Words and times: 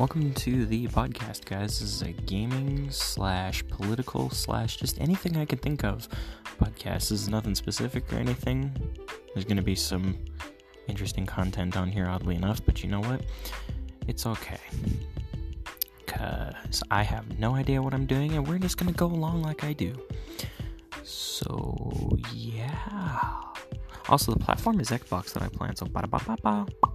Welcome 0.00 0.32
to 0.32 0.64
the 0.64 0.88
podcast, 0.88 1.44
guys. 1.44 1.78
This 1.78 1.82
is 1.82 2.00
a 2.00 2.12
gaming 2.12 2.90
slash 2.90 3.62
political 3.68 4.30
slash 4.30 4.78
just 4.78 4.98
anything 4.98 5.36
I 5.36 5.44
can 5.44 5.58
think 5.58 5.84
of 5.84 6.08
podcast. 6.58 7.10
This 7.10 7.10
is 7.10 7.28
nothing 7.28 7.54
specific 7.54 8.10
or 8.10 8.16
anything. 8.16 8.72
There's 9.34 9.44
going 9.44 9.58
to 9.58 9.62
be 9.62 9.74
some 9.74 10.16
interesting 10.88 11.26
content 11.26 11.76
on 11.76 11.90
here, 11.90 12.06
oddly 12.06 12.34
enough, 12.34 12.64
but 12.64 12.82
you 12.82 12.88
know 12.88 13.00
what? 13.00 13.26
It's 14.08 14.24
okay. 14.24 14.60
Because 16.06 16.82
I 16.90 17.02
have 17.02 17.38
no 17.38 17.54
idea 17.54 17.82
what 17.82 17.92
I'm 17.92 18.06
doing, 18.06 18.32
and 18.32 18.48
we're 18.48 18.56
just 18.56 18.78
going 18.78 18.90
to 18.90 18.96
go 18.96 19.04
along 19.04 19.42
like 19.42 19.64
I 19.64 19.74
do. 19.74 19.92
So, 21.02 22.16
yeah. 22.32 23.42
Also, 24.08 24.32
the 24.32 24.40
platform 24.40 24.80
is 24.80 24.88
Xbox 24.88 25.34
that 25.34 25.42
I 25.42 25.48
play 25.48 25.68
so 25.74 25.84
ba 25.84 26.00
da 26.00 26.06
ba 26.06 26.22
ba 26.26 26.36
ba. 26.42 26.90